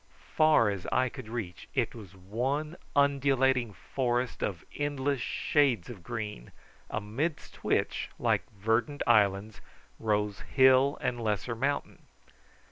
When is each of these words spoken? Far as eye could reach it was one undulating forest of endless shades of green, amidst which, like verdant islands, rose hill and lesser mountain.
Far 0.35 0.71
as 0.71 0.87
eye 0.91 1.09
could 1.09 1.29
reach 1.29 1.69
it 1.75 1.93
was 1.93 2.15
one 2.15 2.75
undulating 2.95 3.71
forest 3.93 4.41
of 4.41 4.65
endless 4.75 5.19
shades 5.21 5.91
of 5.91 6.01
green, 6.01 6.51
amidst 6.89 7.63
which, 7.63 8.09
like 8.17 8.41
verdant 8.51 9.03
islands, 9.05 9.61
rose 9.99 10.39
hill 10.39 10.97
and 11.01 11.21
lesser 11.23 11.53
mountain. 11.53 12.07